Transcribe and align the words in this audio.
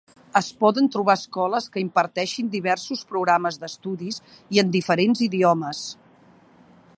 Es 0.39 0.45
poden 0.61 0.87
trobar 0.93 1.15
escoles 1.19 1.67
que 1.75 1.81
imparteixen 1.83 2.49
diversos 2.55 3.03
programes 3.11 3.61
d'estudis 3.65 4.19
i 4.57 4.63
en 4.63 4.73
diferents 4.79 5.23
idiomes. 5.31 5.85